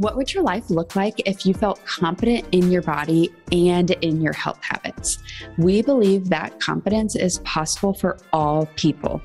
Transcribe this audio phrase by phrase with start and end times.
[0.00, 4.22] What would your life look like if you felt confident in your body and in
[4.22, 5.18] your health habits?
[5.58, 9.20] We believe that confidence is possible for all people.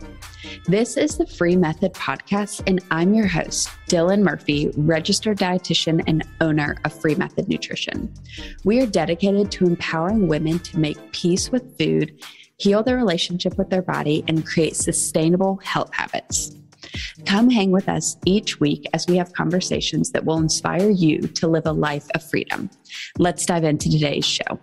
[0.66, 6.28] This is the Free Method Podcast, and I'm your host, Dylan Murphy, registered dietitian and
[6.42, 8.14] owner of Free Method Nutrition.
[8.66, 12.22] We are dedicated to empowering women to make peace with food,
[12.58, 16.54] heal their relationship with their body, and create sustainable health habits.
[17.26, 21.48] Come hang with us each week as we have conversations that will inspire you to
[21.48, 22.70] live a life of freedom.
[23.18, 24.60] Let's dive into today's show.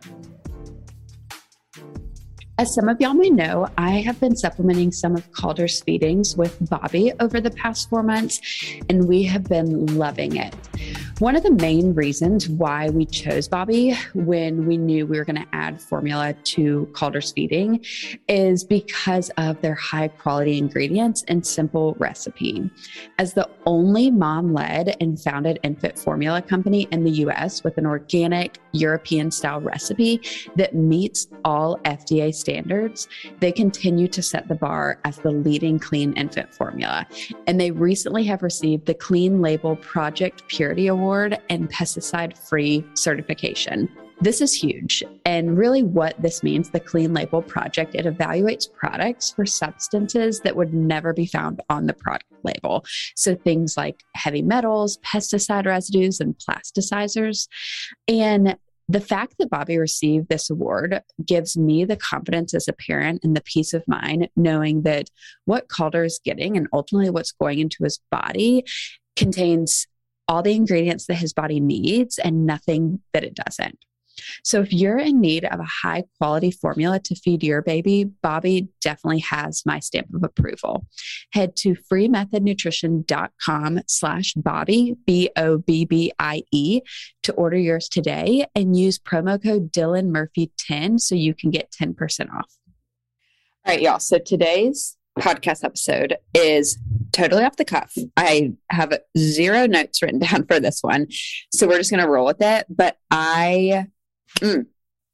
[2.59, 6.57] As some of y'all may know, I have been supplementing some of Calder's feedings with
[6.69, 8.41] Bobbie over the past four months,
[8.89, 10.55] and we have been loving it.
[11.23, 15.41] One of the main reasons why we chose Bobbie when we knew we were going
[15.41, 17.85] to add formula to Calder's feeding
[18.27, 22.69] is because of their high quality ingredients and simple recipe.
[23.21, 27.87] As the only mom led and founded infant formula company in the US with an
[27.87, 30.21] organic European style recipe
[30.57, 33.07] that meets all FDA standards,
[33.39, 37.07] they continue to set the bar as the leading clean infant formula.
[37.47, 43.89] And they recently have received the Clean Label Project Purity Award and pesticide free certification.
[44.21, 45.03] This is huge.
[45.25, 50.55] And really, what this means the Clean Label Project, it evaluates products for substances that
[50.55, 52.85] would never be found on the product label.
[53.17, 57.49] So things like heavy metals, pesticide residues, and plasticizers.
[58.07, 58.57] And
[58.89, 63.37] the fact that Bobbie received this award gives me the confidence as a parent and
[63.37, 65.09] the peace of mind knowing that
[65.47, 68.65] what Calder is getting and ultimately what's going into his body
[69.17, 69.87] contains
[70.33, 73.79] all the ingredients that his body needs and nothing that it doesn't.
[74.45, 78.69] So, if you're in need of a high quality formula to feed your baby, Bobbie
[78.81, 80.87] definitely has my stamp of approval.
[81.33, 86.81] Head to freemethodnutrition.com slash Bobbie, B O B B I E,
[87.25, 91.71] to order yours today and use promo code Dylan Murphy 10 so you can get
[91.71, 92.57] 10% off.
[93.67, 93.99] All right, y'all.
[93.99, 96.79] So, today's podcast episode is
[97.13, 97.95] totally off the cuff.
[98.17, 101.09] I have zero notes written down for this one.
[101.53, 102.67] So we're just going to roll with it.
[102.69, 103.87] But I
[104.37, 104.67] mm,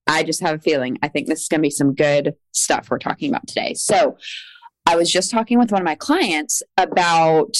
[0.06, 0.98] I just have a feeling.
[1.02, 3.74] I think this is going to be some good stuff we're talking about today.
[3.74, 4.16] So,
[4.86, 7.54] I was just talking with one of my clients about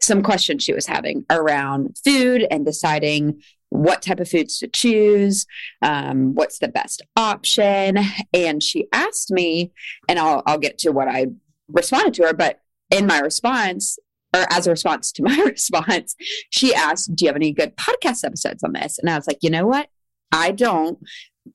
[0.00, 5.44] some questions she was having around food and deciding what type of foods to choose,
[5.82, 7.98] um, what's the best option.
[8.32, 9.72] And she asked me,
[10.08, 11.26] and I'll, I'll get to what I
[11.68, 13.98] responded to her, but in my response,
[14.34, 16.14] or as a response to my response,
[16.50, 18.98] she asked, Do you have any good podcast episodes on this?
[18.98, 19.88] And I was like, You know what?
[20.32, 20.98] I don't,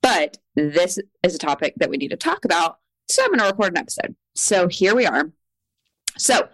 [0.02, 2.76] but this is a topic that we need to talk about.
[3.08, 4.16] So I'm going to record an episode.
[4.34, 5.30] So here we are.
[6.18, 6.48] So,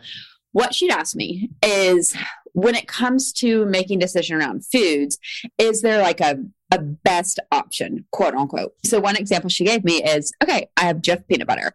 [0.53, 2.15] what she'd asked me is
[2.53, 5.19] when it comes to making decision around foods,
[5.59, 6.37] is there like a,
[6.71, 8.75] a best option, quote unquote?
[8.85, 11.75] So one example she gave me is, okay, I have Jif peanut butter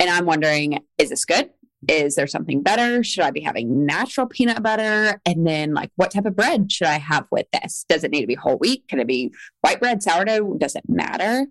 [0.00, 1.50] and I'm wondering, is this good?
[1.86, 3.04] Is there something better?
[3.04, 5.20] Should I be having natural peanut butter?
[5.24, 7.84] And then, like, what type of bread should I have with this?
[7.88, 8.84] Does it need to be whole wheat?
[8.88, 10.54] Can it be white bread, sourdough?
[10.54, 11.46] Does it matter?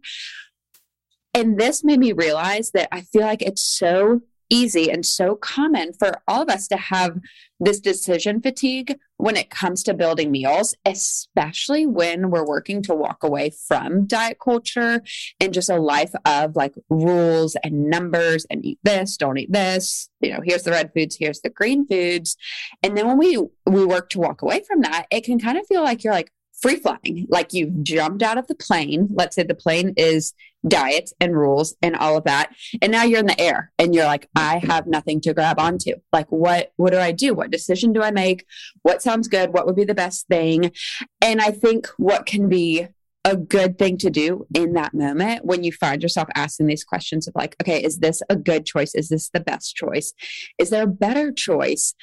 [1.34, 5.94] And this made me realize that I feel like it's so easy and so common
[5.94, 7.20] for all of us to have
[7.60, 13.24] this decision fatigue when it comes to building meals, especially when we're working to walk
[13.24, 15.02] away from diet culture
[15.40, 20.10] and just a life of like rules and numbers and eat this, don't eat this.
[20.22, 22.38] You know, here's the red foods, here's the green foods.
[22.84, 25.66] And then when we we work to walk away from that, it can kind of
[25.68, 29.08] feel like you're like free flying, like you've jumped out of the plane.
[29.12, 30.34] Let's say the plane is
[30.68, 32.54] diet and rules and all of that.
[32.82, 35.94] And now you're in the air and you're like, I have nothing to grab onto.
[36.12, 37.34] Like, what, what do I do?
[37.34, 38.46] What decision do I make?
[38.82, 39.54] What sounds good?
[39.54, 40.72] What would be the best thing?
[41.22, 42.88] And I think what can be
[43.26, 47.28] a good thing to do in that moment when you find yourself asking these questions
[47.28, 48.96] of like, okay, is this a good choice?
[48.96, 50.14] Is this the best choice?
[50.58, 51.94] Is there a better choice?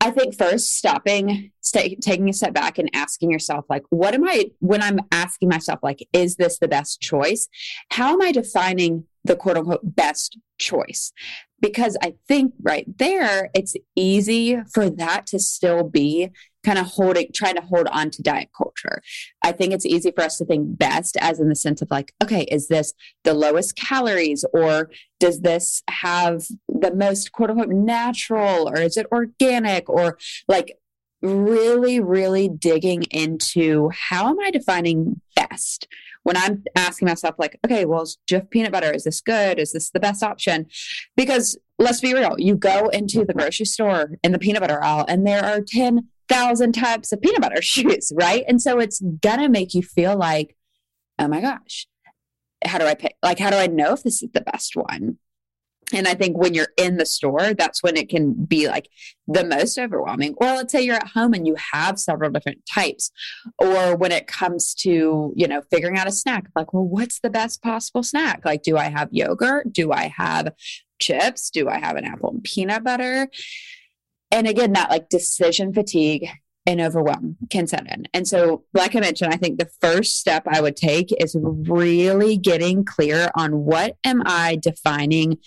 [0.00, 4.24] I think first stopping, st- taking a step back and asking yourself, like, what am
[4.24, 7.48] I, when I'm asking myself, like, is this the best choice?
[7.90, 11.12] How am I defining the quote unquote best choice?
[11.60, 16.30] Because I think right there, it's easy for that to still be
[16.68, 19.00] kind of holding, trying to hold on to diet culture.
[19.42, 22.12] I think it's easy for us to think best as in the sense of like,
[22.22, 22.92] okay, is this
[23.24, 29.06] the lowest calories or does this have the most quote unquote natural or is it
[29.10, 30.76] organic or like
[31.22, 35.88] really, really digging into how am I defining best?
[36.24, 39.58] When I'm asking myself, like, okay, well, is Jif peanut butter, is this good?
[39.58, 40.66] Is this the best option?
[41.16, 45.06] Because let's be real, you go into the grocery store in the peanut butter aisle
[45.08, 45.62] and there are
[46.28, 48.44] 10,000 types of peanut butter shoes, right?
[48.46, 50.56] And so it's gonna make you feel like,
[51.18, 51.86] oh my gosh,
[52.64, 53.16] how do I pick?
[53.22, 55.18] Like, how do I know if this is the best one?
[55.92, 58.90] And I think when you're in the store, that's when it can be like
[59.26, 60.34] the most overwhelming.
[60.36, 63.10] Or let's say you're at home and you have several different types.
[63.58, 67.30] Or when it comes to, you know, figuring out a snack, like, well, what's the
[67.30, 68.44] best possible snack?
[68.44, 69.72] Like, do I have yogurt?
[69.72, 70.52] Do I have
[70.98, 71.48] chips?
[71.48, 73.30] Do I have an apple and peanut butter?
[74.30, 76.28] And again, that like decision fatigue
[76.66, 78.06] and overwhelm can set in.
[78.12, 82.36] And so, like I mentioned, I think the first step I would take is really
[82.36, 85.38] getting clear on what am I defining,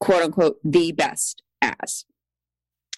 [0.00, 2.06] quote unquote, the best as.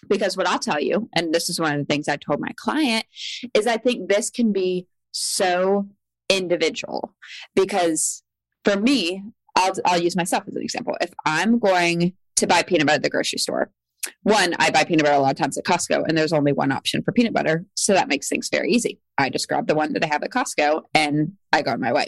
[0.07, 2.51] Because what I'll tell you, and this is one of the things I told my
[2.55, 3.05] client,
[3.53, 5.89] is I think this can be so
[6.29, 7.15] individual.
[7.53, 8.23] Because
[8.63, 9.23] for me,
[9.57, 10.95] I'll, I'll use myself as an example.
[11.01, 13.71] If I'm going to buy peanut butter at the grocery store,
[14.23, 16.71] one, I buy peanut butter a lot of times at Costco, and there's only one
[16.71, 17.65] option for peanut butter.
[17.75, 18.99] So that makes things very easy.
[19.17, 21.93] I just grab the one that I have at Costco and I go on my
[21.93, 22.07] way.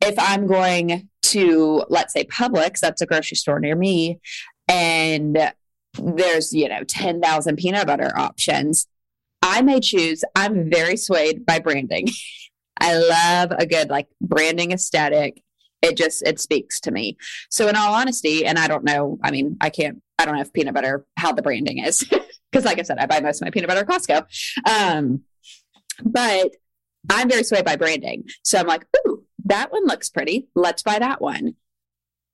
[0.00, 4.20] If I'm going to, let's say, Publix, that's a grocery store near me,
[4.68, 5.52] and
[5.98, 8.86] there's, you know, 10,000 peanut butter options,
[9.42, 12.08] I may choose, I'm very swayed by branding.
[12.80, 15.42] I love a good like branding aesthetic
[15.82, 17.16] it just it speaks to me
[17.50, 20.40] so in all honesty and i don't know i mean i can't i don't know
[20.40, 22.04] if peanut butter how the branding is
[22.50, 24.26] because like i said i buy most of my peanut butter at costco
[24.68, 25.22] um,
[26.04, 26.50] but
[27.10, 30.98] i'm very swayed by branding so i'm like ooh that one looks pretty let's buy
[30.98, 31.54] that one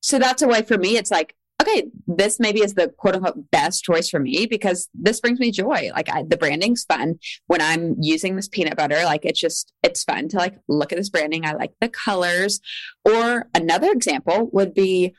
[0.00, 3.50] so that's a way for me it's like okay, this maybe is the quote unquote
[3.50, 5.90] best choice for me because this brings me joy.
[5.94, 9.05] Like I, the branding's fun when I'm using this peanut butter.
[9.05, 11.44] Like it's just, it's fun to like look at this branding.
[11.44, 12.61] I like the colors.
[13.05, 15.14] Or another example would be,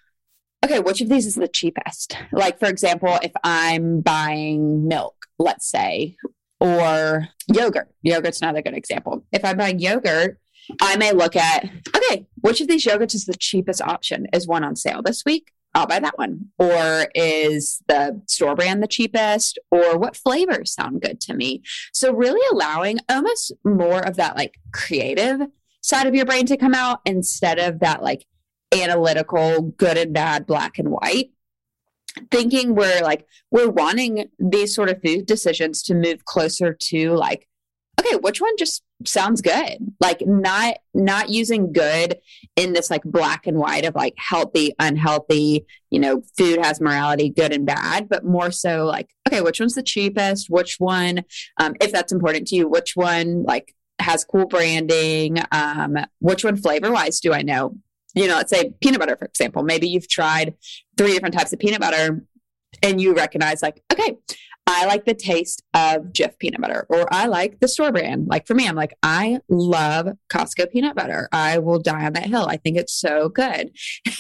[0.64, 2.18] okay, which of these is the cheapest?
[2.32, 6.16] Like, for example, if I'm buying milk, let's say,
[6.60, 9.26] or yogurt, yogurt's another good example.
[9.32, 10.40] If I'm buying yogurt,
[10.82, 14.28] I may look at, okay, which of these yogurts is the cheapest option?
[14.34, 15.52] Is one on sale this week?
[15.76, 16.52] I'll buy that one.
[16.60, 19.58] Or is the store brand the cheapest?
[19.72, 21.64] Or what flavors sound good to me?
[21.92, 25.42] So, really allowing almost more of that like creative
[25.82, 28.26] side of your brain to come out instead of that like
[28.74, 31.32] analytical, good and bad, black and white.
[32.30, 37.48] Thinking we're like, we're wanting these sort of food decisions to move closer to like
[38.00, 39.78] okay, which one just sounds good?
[40.00, 42.18] Like not not using good
[42.56, 47.30] in this like black and white of like healthy, unhealthy, you know, food has morality,
[47.30, 50.50] good and bad, but more so like, okay, which one's the cheapest?
[50.50, 51.24] Which one,
[51.60, 55.38] um, if that's important to you, which one like has cool branding?
[55.52, 57.76] Um, which one flavor wise do I know?
[58.14, 59.64] You know, let's say peanut butter, for example.
[59.64, 60.56] Maybe you've tried
[60.98, 62.26] three different types of peanut butter
[62.82, 64.18] and you recognize like, okay,
[64.66, 68.28] I like the taste of Jif peanut butter, or I like the store brand.
[68.28, 71.28] Like for me, I'm like, I love Costco peanut butter.
[71.34, 72.46] I will die on that hill.
[72.48, 73.72] I think it's so good.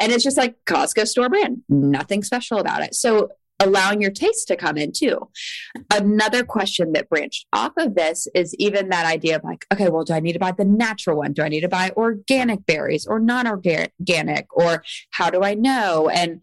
[0.00, 2.94] and it's just like Costco store brand, nothing special about it.
[2.94, 5.28] So allowing your taste to come in too.
[5.92, 10.04] Another question that branched off of this is even that idea of like, okay, well,
[10.04, 11.32] do I need to buy the natural one?
[11.32, 14.46] Do I need to buy organic berries or non organic?
[14.50, 16.08] Or how do I know?
[16.08, 16.42] And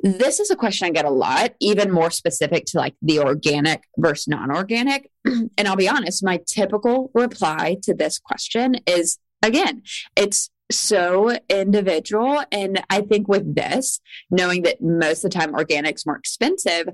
[0.00, 3.84] this is a question I get a lot, even more specific to like the organic
[3.96, 5.10] versus non organic.
[5.24, 9.82] and I'll be honest, my typical reply to this question is again,
[10.16, 12.42] it's so individual.
[12.50, 16.88] And I think with this, knowing that most of the time organic's more expensive,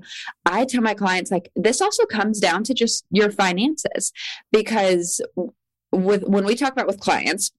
[0.45, 4.11] I tell my clients like this also comes down to just your finances
[4.51, 5.21] because
[5.91, 7.51] with when we talk about with clients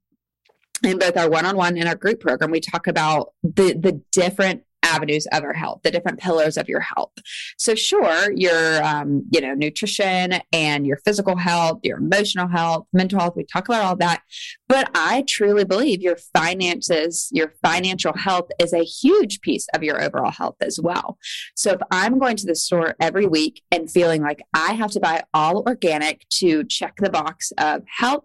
[0.83, 5.27] in both our one-on-one and our group program we talk about the the different avenues
[5.33, 7.13] of our health, the different pillars of your health.
[7.59, 13.19] So, sure, your um, you know nutrition and your physical health, your emotional health, mental
[13.19, 13.35] health.
[13.37, 14.23] We talk about all that,
[14.69, 20.03] but I truly believe your finances, your financial health, is a huge piece of your
[20.03, 21.19] overall health as well.
[21.57, 25.01] So, if I'm going to the store every week and feeling like I have to
[25.01, 28.25] buy all organic to check the box of health,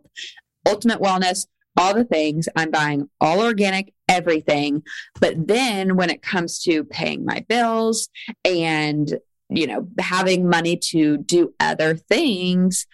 [0.68, 1.46] ultimate wellness,
[1.80, 2.50] all the things.
[2.56, 4.84] I'm buying all organic everything.
[5.20, 8.10] But then when it comes to paying my bills
[8.44, 9.18] and,
[9.50, 12.86] you know, having money to do other things,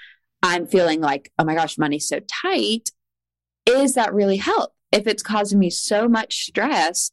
[0.44, 2.92] I'm feeling like, oh my gosh, money's so tight.
[3.65, 4.74] Is that really help?
[4.92, 7.12] If it's causing me so much stress,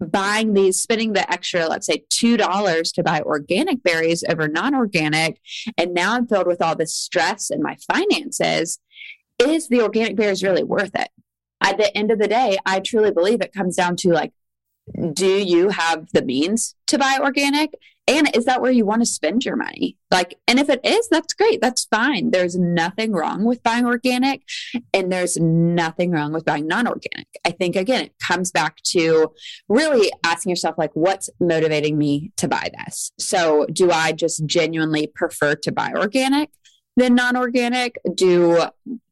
[0.00, 5.40] buying these, spending the extra, let's say $2 to buy organic berries over non organic,
[5.78, 8.80] and now I'm filled with all this stress in my finances,
[9.38, 11.08] is the organic berries really worth it?
[11.60, 14.32] At the end of the day, I truly believe it comes down to like,
[15.12, 17.74] do you have the means to buy organic?
[18.08, 19.96] And is that where you want to spend your money?
[20.12, 21.60] Like, and if it is, that's great.
[21.60, 22.30] That's fine.
[22.30, 24.42] There's nothing wrong with buying organic
[24.94, 27.26] and there's nothing wrong with buying non organic.
[27.44, 29.32] I think, again, it comes back to
[29.68, 33.10] really asking yourself, like, what's motivating me to buy this?
[33.18, 36.50] So, do I just genuinely prefer to buy organic?
[36.96, 37.98] than non organic?
[38.14, 38.66] Do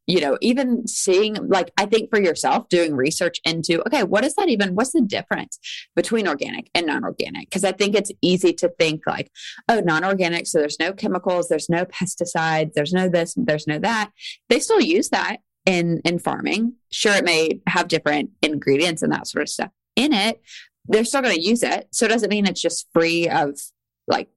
[0.06, 4.34] you know, even seeing, like, I think for yourself, doing research into, okay, what is
[4.34, 4.74] that even?
[4.74, 5.58] What's the difference
[5.96, 7.48] between organic and non organic?
[7.48, 9.30] Because I think it's easy to think, like,
[9.68, 13.78] oh, non organic, so there's no chemicals, there's no pesticides, there's no this, there's no
[13.78, 14.10] that.
[14.48, 16.74] They still use that in in farming.
[16.90, 20.40] Sure, it may have different ingredients and that sort of stuff in it.
[20.86, 21.88] They're still going to use it.
[21.92, 23.58] So it doesn't mean it's just free of
[24.06, 24.28] like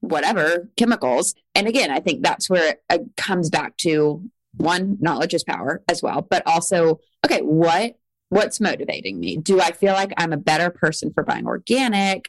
[0.00, 1.34] whatever chemicals.
[1.54, 4.22] And again, I think that's where it comes back to
[4.56, 7.96] one knowledge is power as well but also okay what
[8.30, 9.36] what's motivating me?
[9.36, 12.28] Do i feel like i'm a better person for buying organic?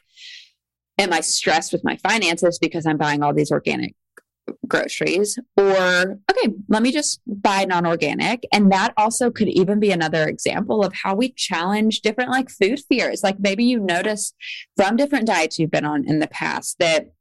[0.98, 3.94] Am i stressed with my finances because i'm buying all these organic
[4.68, 5.38] groceries?
[5.56, 8.44] Or okay let me just buy non-organic.
[8.52, 12.80] And that also could even be another example of how we challenge different like food
[12.88, 13.22] fears.
[13.22, 14.32] Like maybe you notice
[14.76, 17.12] from different diets you've been on in the past that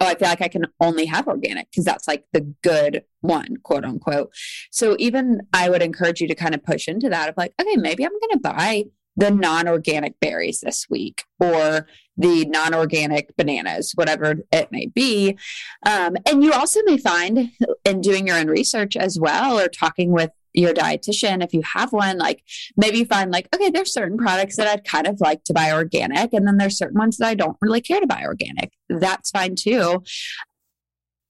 [0.00, 3.56] oh, I feel like I can only have organic because that's like the good one,
[3.62, 4.32] quote unquote.
[4.70, 7.76] So even I would encourage you to kind of push into that of like, okay,
[7.76, 8.84] maybe I'm going to buy
[9.16, 15.36] the non organic berries this week or the non organic bananas, whatever it may be.
[15.86, 17.50] Um, and you also may find
[17.84, 21.92] in doing your own research as well or talking with your dietitian if you have
[21.92, 22.42] one like
[22.76, 26.32] maybe find like okay there's certain products that i'd kind of like to buy organic
[26.32, 28.72] and then there's certain ones that i don't really care to buy organic.
[28.88, 30.02] That's fine too.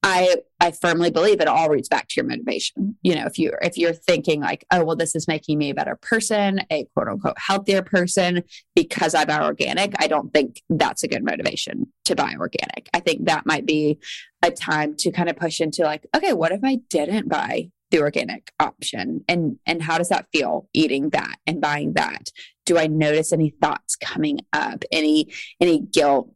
[0.03, 2.97] I i firmly believe it all roots back to your motivation.
[3.03, 5.75] You know if you if you're thinking like oh well this is making me a
[5.75, 8.43] better person a quote unquote healthier person
[8.75, 12.89] because i buy organic i don't think that's a good motivation to buy organic.
[12.95, 13.99] I think that might be
[14.43, 18.01] a time to kind of push into like okay what if i didn't buy the
[18.01, 19.25] organic option?
[19.29, 22.31] And and how does that feel eating that and buying that?
[22.67, 26.33] Do i notice any thoughts coming up any any guilt?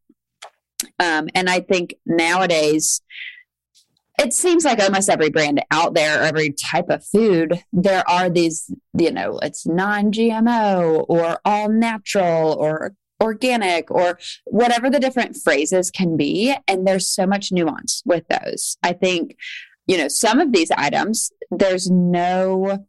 [0.98, 3.00] Um, and i think nowadays
[4.20, 8.70] it seems like almost every brand out there every type of food there are these
[8.98, 12.94] you know it's non-gmo or all natural or
[13.24, 16.54] organic or whatever the different phrases can be.
[16.68, 18.76] And there's so much nuance with those.
[18.82, 19.36] I think
[19.86, 22.86] you know, some of these items, there's no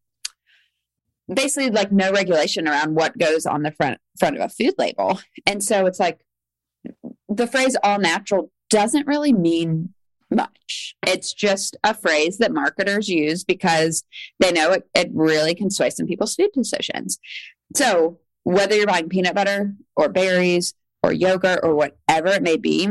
[1.34, 5.20] basically like no regulation around what goes on the front front of a food label.
[5.46, 6.20] And so it's like
[7.28, 9.94] the phrase all natural doesn't really mean
[10.30, 10.96] much.
[11.06, 14.04] It's just a phrase that marketers use because
[14.40, 17.20] they know it, it really can sway some people's food decisions.
[17.76, 20.74] So whether you're buying peanut butter or berries
[21.04, 22.90] or yogurt or whatever it may be,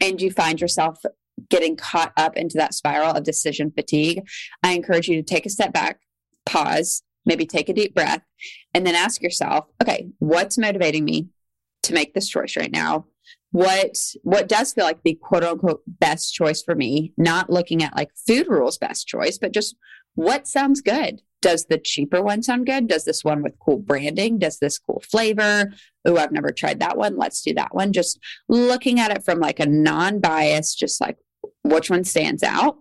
[0.00, 1.02] and you find yourself
[1.48, 4.22] getting caught up into that spiral of decision fatigue,
[4.62, 6.00] I encourage you to take a step back,
[6.44, 8.22] pause, maybe take a deep breath,
[8.72, 11.28] and then ask yourself, okay, what's motivating me
[11.82, 13.06] to make this choice right now?
[13.52, 17.12] What what does feel like the quote unquote best choice for me?
[17.16, 19.76] Not looking at like food rules best choice, but just
[20.14, 21.22] what sounds good?
[21.42, 22.88] Does the cheaper one sound good?
[22.88, 24.38] Does this one with cool branding?
[24.38, 25.72] Does this cool flavor?
[26.04, 27.16] Oh, I've never tried that one.
[27.16, 27.92] Let's do that one.
[27.92, 31.18] Just looking at it from like a non bias, just like
[31.68, 32.78] which one stands out.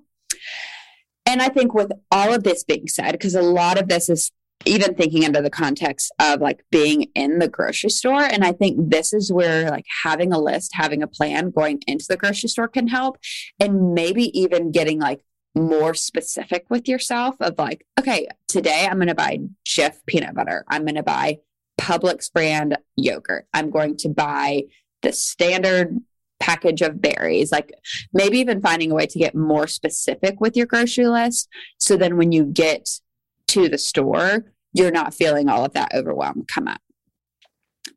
[1.25, 4.31] And I think with all of this being said, because a lot of this is
[4.65, 8.21] even thinking under the context of like being in the grocery store.
[8.21, 12.05] And I think this is where like having a list, having a plan going into
[12.07, 13.17] the grocery store can help.
[13.59, 15.23] And maybe even getting like
[15.55, 20.65] more specific with yourself of like, okay, today I'm going to buy Jif peanut butter.
[20.67, 21.39] I'm going to buy
[21.79, 23.47] Publix brand yogurt.
[23.53, 24.63] I'm going to buy
[25.01, 25.97] the standard
[26.45, 27.73] package of berries, like
[28.13, 31.49] maybe even finding a way to get more specific with your grocery list.
[31.79, 32.87] So then when you get
[33.47, 36.81] to the store, you're not feeling all of that overwhelm come up.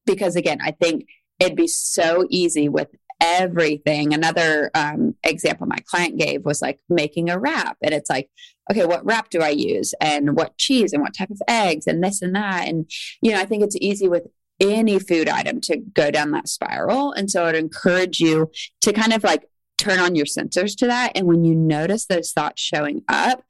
[0.06, 1.06] Because again, I think
[1.38, 2.88] it'd be so easy with
[3.20, 4.14] everything.
[4.14, 7.76] Another um, example my client gave was like making a wrap.
[7.82, 8.30] And it's like,
[8.70, 9.92] okay, what wrap do I use?
[10.00, 12.66] And what cheese and what type of eggs and this and that.
[12.66, 12.90] And,
[13.20, 14.26] you know, I think it's easy with
[14.60, 17.12] any food item to go down that spiral.
[17.12, 18.50] And so I'd encourage you
[18.82, 19.48] to kind of like
[19.78, 21.12] turn on your sensors to that.
[21.14, 23.44] And when you notice those thoughts showing up,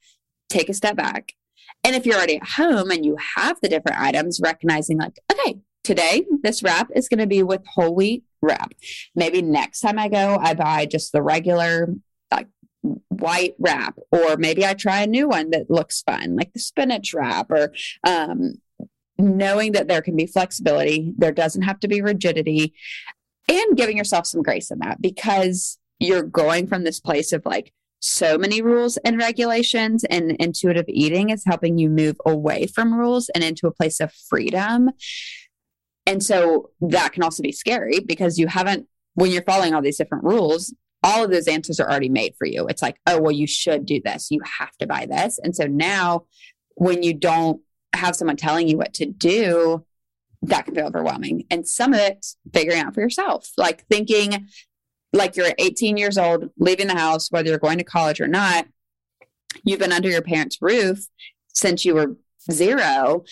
[0.49, 1.33] take a step back.
[1.83, 5.59] And if you're already at home and you have the different items, recognizing like, okay,
[5.83, 8.73] today this wrap is going to be with whole wheat wrap.
[9.15, 11.93] Maybe next time I go, I buy just the regular
[12.31, 12.47] like
[13.09, 17.13] white wrap, or maybe I try a new one that looks fun, like the spinach
[17.13, 17.73] wrap, or
[18.03, 18.55] um,
[19.19, 22.73] knowing that there can be flexibility, there doesn't have to be rigidity,
[23.47, 27.73] and giving yourself some grace in that because you're going from this place of like
[27.99, 33.29] so many rules and regulations and intuitive eating is helping you move away from rules
[33.35, 34.89] and into a place of freedom
[36.09, 39.97] and so that can also be scary because you haven't, when you're following all these
[39.97, 40.73] different rules,
[41.03, 42.65] all of those answers are already made for you.
[42.67, 44.31] It's like, oh, well, you should do this.
[44.31, 45.39] You have to buy this.
[45.43, 46.25] And so now
[46.73, 47.61] when you don't
[47.93, 49.85] have someone telling you what to do,
[50.41, 51.45] that can be overwhelming.
[51.49, 54.47] And some of it figuring out for yourself, like thinking
[55.11, 58.67] like you're 18 years old, leaving the house, whether you're going to college or not,
[59.63, 61.07] you've been under your parents' roof
[61.47, 62.15] since you were
[62.51, 63.23] zero,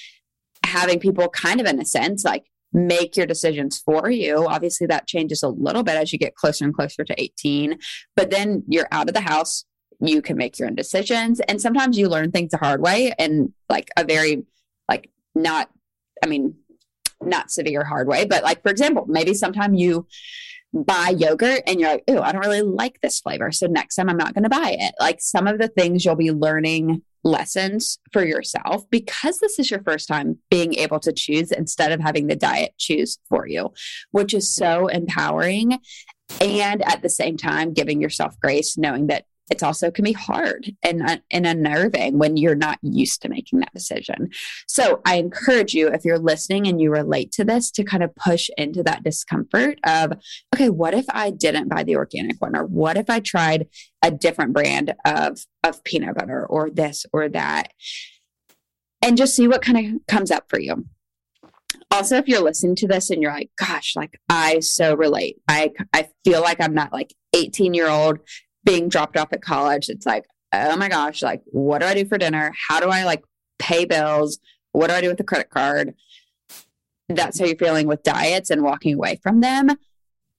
[0.66, 4.46] having people kind of in a sense like make your decisions for you.
[4.48, 7.78] Obviously, that changes a little bit as you get closer and closer to 18,
[8.16, 9.64] but then you're out of the house.
[10.00, 11.40] You can make your own decisions.
[11.40, 14.44] And sometimes you learn things the hard way and like a very,
[14.90, 15.70] like, not,
[16.24, 16.56] I mean,
[17.22, 20.08] not severe hard way, but like, for example, maybe sometime you
[20.74, 23.52] buy yogurt and you're like, oh, I don't really like this flavor.
[23.52, 24.94] So next time I'm not going to buy it.
[25.00, 29.82] Like some of the things you'll be learning lessons for yourself because this is your
[29.84, 33.72] first time being able to choose instead of having the diet choose for you,
[34.12, 35.80] which is so empowering.
[36.42, 40.72] And at the same time, giving yourself grace, knowing that it's also can be hard
[40.84, 44.30] and, uh, and unnerving when you're not used to making that decision.
[44.68, 48.16] So I encourage you, if you're listening and you relate to this, to kind of
[48.16, 50.14] push into that discomfort of,
[50.54, 52.56] okay, what if I didn't buy the organic one?
[52.56, 53.68] Or what if I tried
[54.04, 57.72] a different brand of, of peanut butter or this or that?
[59.02, 60.86] And just see what kind of comes up for you
[61.92, 65.72] also if you're listening to this and you're like gosh like i so relate i
[65.94, 68.20] i feel like i'm not like 18 year old
[68.68, 72.06] being dropped off at college, it's like, oh my gosh, like, what do I do
[72.06, 72.54] for dinner?
[72.68, 73.24] How do I like
[73.58, 74.40] pay bills?
[74.74, 75.96] What do I do with the credit card?
[77.08, 79.70] That's how you're feeling with diets and walking away from them.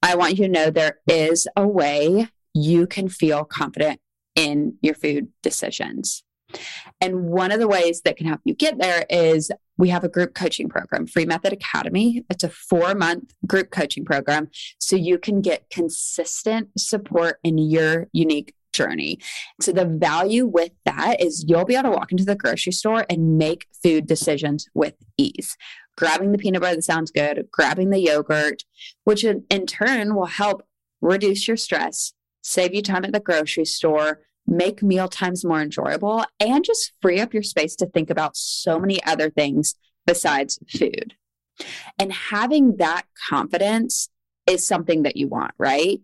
[0.03, 3.99] I want you to know there is a way you can feel confident
[4.37, 6.23] in your food decisions.
[7.01, 10.09] And one of the ways that can help you get there is we have a
[10.09, 12.25] group coaching program, Free Method Academy.
[12.29, 14.51] It's a four month group coaching program.
[14.79, 19.19] So you can get consistent support in your unique journey.
[19.61, 23.07] So the value with that is you'll be able to walk into the grocery store
[23.09, 25.57] and make food decisions with ease.
[25.97, 28.65] Grabbing the peanut butter that sounds good, grabbing the yogurt,
[29.05, 30.65] which in, in turn will help
[31.01, 32.13] reduce your stress,
[32.43, 37.21] save you time at the grocery store, make meal times more enjoyable, and just free
[37.21, 39.75] up your space to think about so many other things
[40.07, 41.15] besides food.
[41.99, 44.09] And having that confidence
[44.47, 46.01] is something that you want, right?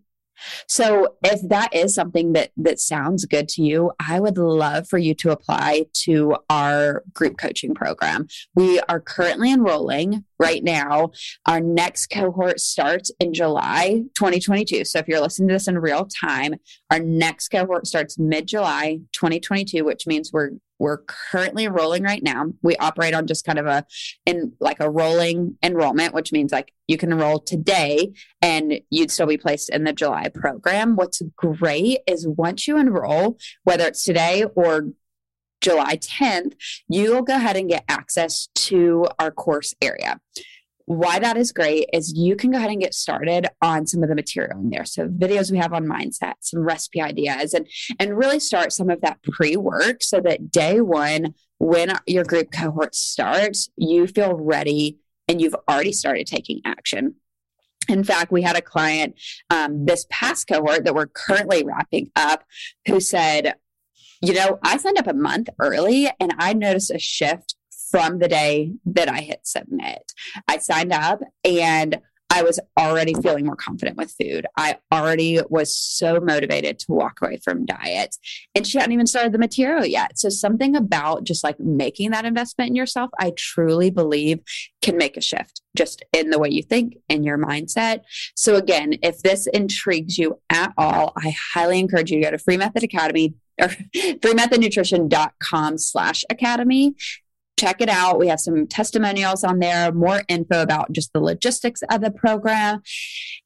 [0.67, 4.97] So if that is something that that sounds good to you, I would love for
[4.97, 8.27] you to apply to our group coaching program.
[8.55, 11.11] We are currently enrolling right now.
[11.45, 14.85] Our next cohort starts in July 2022.
[14.85, 16.55] So if you're listening to this in real time,
[16.91, 22.45] our next cohort starts mid-July 2022, which means we're we're currently enrolling right now.
[22.61, 23.85] We operate on just kind of a
[24.25, 29.27] in like a rolling enrollment, which means like you can enroll today and you'd still
[29.27, 30.95] be placed in the July program.
[30.95, 34.89] What's great is once you enroll, whether it's today or
[35.61, 36.53] July 10th,
[36.87, 40.19] you'll go ahead and get access to our course area
[40.85, 44.09] why that is great is you can go ahead and get started on some of
[44.09, 44.85] the material in there.
[44.85, 47.67] So videos we have on mindset, some recipe ideas, and
[47.99, 52.93] and really start some of that pre-work so that day one, when your group cohort
[52.93, 57.15] starts, you feel ready and you've already started taking action.
[57.87, 59.15] In fact, we had a client
[59.49, 62.43] um, this past cohort that we're currently wrapping up
[62.87, 63.55] who said,
[64.21, 67.54] you know, I signed up a month early and I noticed a shift
[67.95, 70.11] from the day that I hit submit.
[70.49, 71.97] I signed up and
[72.29, 74.45] I was already feeling more confident with food.
[74.57, 78.19] I already was so motivated to walk away from diets.
[78.53, 80.19] And she hadn't even started the material yet.
[80.19, 84.39] So, something about just like making that investment in yourself, I truly believe
[84.81, 88.01] can make a shift just in the way you think and your mindset.
[88.35, 92.39] So, again, if this intrigues you at all, I highly encourage you to go to
[92.39, 96.95] Free Method Academy or freemethodnutrition.com slash academy
[97.57, 98.19] check it out.
[98.19, 102.81] We have some testimonials on there, more info about just the logistics of the program.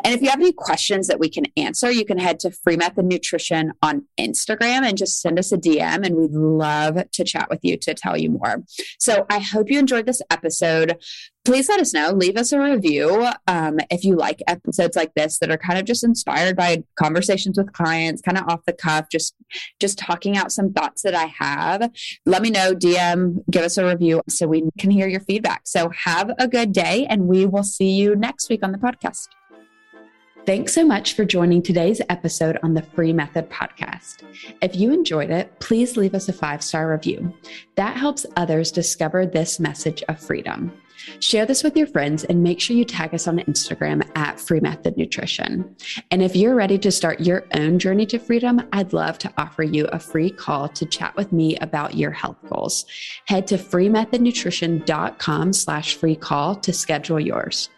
[0.04, 2.78] And if you have any questions that we can answer, you can head to Free
[2.78, 6.06] Method Nutrition on Instagram and just send us a DM.
[6.06, 8.64] And we'd love to chat with you to tell you more.
[9.00, 10.98] So I hope you enjoyed this episode
[11.50, 12.12] please let us know.
[12.12, 15.86] Leave us a review um, if you like episodes like this that are kind of
[15.86, 19.34] just inspired by conversations with clients, kind of off the cuff, just
[19.80, 21.90] just talking out some thoughts that I have.
[22.28, 25.62] Let me know, DM, give us a review so we can hear your feedback.
[25.66, 29.30] So have a good day, and we will see you next week on the podcast.
[30.46, 34.24] Thanks so much for joining today's episode on the Free Method podcast.
[34.62, 37.34] If you enjoyed it, please leave us a five star review.
[37.74, 40.80] That helps others discover this message of freedom.
[41.20, 44.60] Share this with your friends and make sure you tag us on Instagram at Free
[44.60, 45.76] Method Nutrition.
[46.12, 49.64] And if you're ready to start your own journey to freedom, I'd love to offer
[49.64, 52.86] you a free call to chat with me about your health goals.
[53.26, 57.70] Head to freemethodnutrition.com slash free call to schedule yours.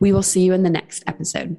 [0.00, 1.56] We will see you in the next episode.